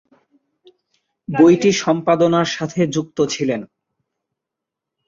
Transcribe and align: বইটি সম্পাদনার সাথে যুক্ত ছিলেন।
বইটি 1.27 1.71
সম্পাদনার 1.81 2.47
সাথে 2.47 2.79
যুক্ত 2.87 3.17
ছিলেন। 3.25 3.61